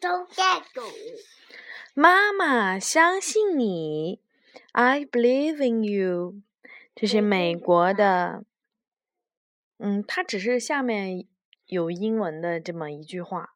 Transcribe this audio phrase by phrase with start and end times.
[0.00, 0.44] 中间
[0.74, 0.82] 狗。
[1.94, 4.20] 妈妈相信你
[4.72, 6.40] ，I believe in you。
[6.94, 8.44] 这是美国的，
[9.78, 11.26] 嗯，它只是下面
[11.66, 13.54] 有英文的这么一句话，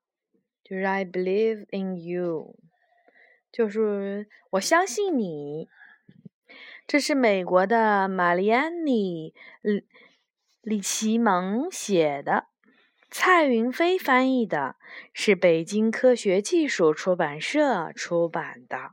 [0.62, 2.56] 就是 I believe in you，
[3.50, 5.68] 就是我相信你。
[6.86, 9.86] 这是美国的玛丽安妮李
[10.60, 12.48] 李奇蒙写的，
[13.14, 14.76] 蔡云飞翻译的，
[15.12, 18.92] 是北京科学技术出版社出版的。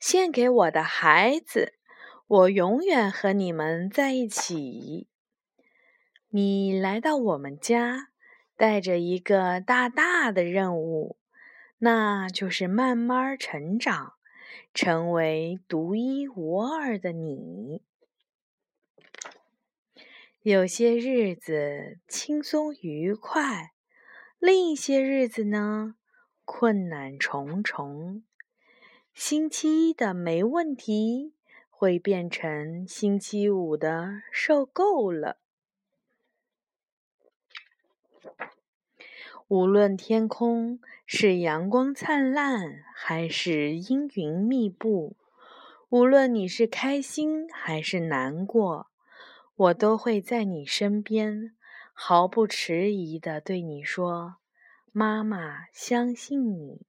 [0.00, 1.74] 献给我的孩子，
[2.26, 5.06] 我永远和你们在一起。
[6.30, 8.08] 你来到我们家，
[8.56, 11.18] 带着一个大大的任务，
[11.76, 14.14] 那就是慢慢成长，
[14.72, 17.82] 成为独一无二的你。
[20.44, 23.72] 有些日子轻松愉快，
[24.38, 25.94] 另一些日子呢，
[26.44, 28.22] 困难重重。
[29.14, 31.32] 星期一的没问题，
[31.70, 35.38] 会变成星期五的受够了。
[39.48, 45.16] 无论天空是阳光灿烂还是阴云密布，
[45.88, 48.88] 无论你是开心还是难过，
[49.56, 51.54] 我都会在你身边，
[51.92, 54.36] 毫不迟疑地对你说
[54.90, 56.84] ：“妈妈相信你。”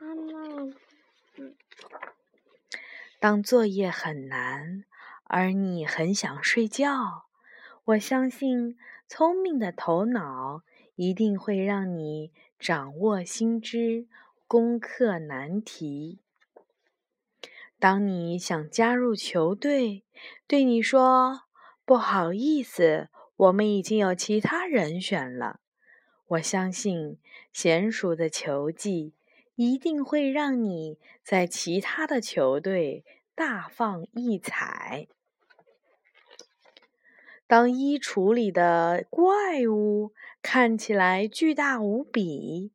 [0.00, 0.72] 妈妈，
[3.18, 4.84] 当作业很难，
[5.24, 7.26] 而你很想睡觉，
[7.84, 10.62] 我相信聪明的头脑
[10.94, 14.06] 一定会让你掌握新知，
[14.48, 16.20] 攻克难题。
[17.80, 20.04] 当你想加入球队，
[20.46, 21.40] 对你说
[21.84, 25.58] ：“不好意思，我们已经有其他人选了。”
[26.28, 27.18] 我相信
[27.52, 29.14] 娴熟的球技。
[29.56, 33.04] 一定会让你在其他的球队
[33.34, 35.06] 大放异彩。
[37.46, 42.72] 当衣橱里的怪物看起来巨大无比，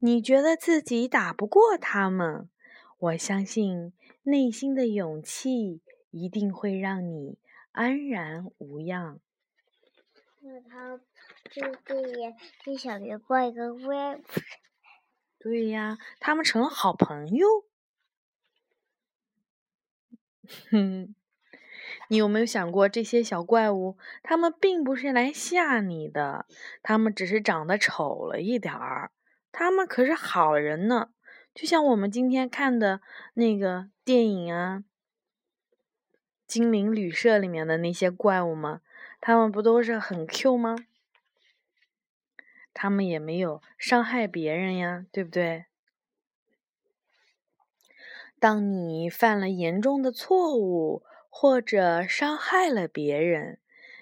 [0.00, 2.50] 你觉得自己打不过他们，
[2.98, 3.94] 我相信
[4.28, 7.38] 内心的勇气一定会让你
[7.70, 9.20] 安然无恙。
[10.40, 10.98] 那他
[11.48, 14.20] 就对对小鱼怪个怪。
[15.38, 17.46] 对呀，他们成了好朋友。
[20.70, 21.14] 哼，
[22.10, 26.46] 你有没有想过，这些小怪物，他们并不是来吓你的，
[26.82, 29.12] 他们只是长得丑了一点儿，
[29.52, 31.12] 他们可是好人呢。
[31.56, 33.00] 就像我们今天看的
[33.32, 34.80] 那个电影啊，
[36.46, 38.82] 《精灵旅社》里面的那些怪物吗？
[39.22, 40.76] 他们不都是很 Q 吗？
[42.74, 45.64] 他们也没有伤害别人呀，对不对？
[48.38, 53.58] 当你犯了严重的错误，或者伤害了别人，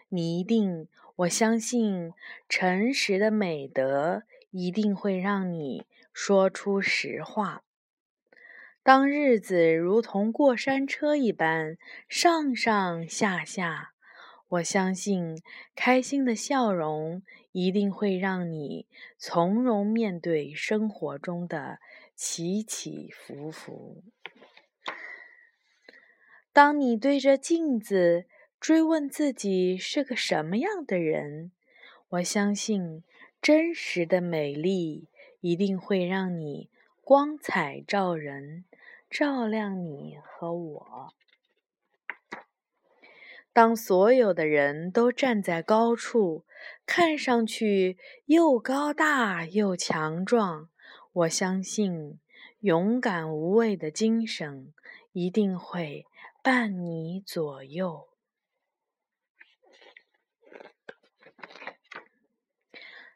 [0.08, 2.12] 你一定，我相信，
[2.48, 7.62] 诚实的美德一定会让你说出实话。
[8.82, 11.76] 当日子如同过山车一般
[12.08, 13.90] 上上下下。
[14.48, 15.42] 我相信，
[15.74, 18.86] 开心的笑容一定会让你
[19.18, 21.80] 从容面对生活中的
[22.14, 24.04] 起起伏伏。
[26.52, 28.26] 当你对着镜子
[28.60, 31.50] 追问自己是个什么样的人，
[32.10, 33.02] 我相信，
[33.42, 35.08] 真实的美丽
[35.44, 36.70] 一定会让你
[37.02, 38.64] 光彩照人，
[39.10, 41.12] 照亮你和我。
[43.52, 46.46] 当所有的人都站在高处，
[46.86, 50.70] 看上去又高大又强壮，
[51.12, 52.18] 我相信
[52.60, 54.72] 勇敢无畏的精神
[55.12, 56.06] 一定会
[56.42, 58.08] 伴你左右。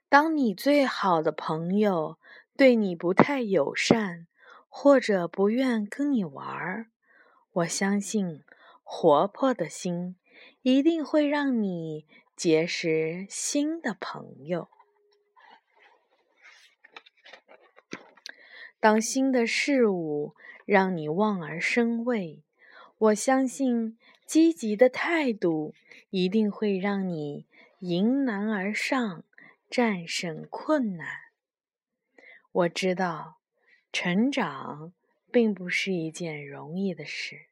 [0.08, 2.18] 当你最好的朋友
[2.56, 4.26] 对你不太友善，
[4.68, 6.86] 或者不愿跟你玩儿，
[7.52, 8.42] 我相信
[8.82, 10.16] 活泼的心。
[10.62, 12.06] 一定会让你
[12.36, 14.68] 结识新的朋友。
[18.78, 20.34] 当新的事物
[20.64, 22.44] 让你望而生畏，
[22.98, 25.74] 我相信积极的态度
[26.10, 27.46] 一定会让你
[27.80, 29.24] 迎难而上，
[29.70, 31.08] 战胜困难。
[32.52, 33.40] 我知道，
[33.92, 34.92] 成长
[35.30, 37.46] 并不是一件容易的事，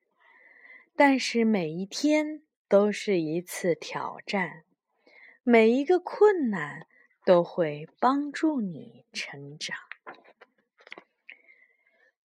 [0.97, 2.43] 但是每一天。
[2.69, 4.65] 都是一次挑战，
[5.45, 6.89] 每一个困难
[7.25, 9.79] 都会帮助你成长。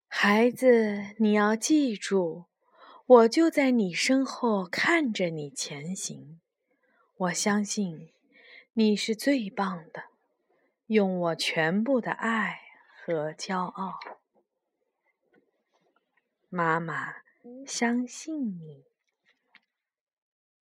[0.08, 2.46] 孩子，你要记住，
[3.06, 6.42] 我就在你身后看着你前行。
[7.18, 8.12] 我相信
[8.74, 10.06] 你是最棒的，
[10.88, 12.62] 用我全部的爱
[13.06, 14.00] 和骄傲。
[16.48, 17.16] 妈妈
[17.68, 18.91] 相信你。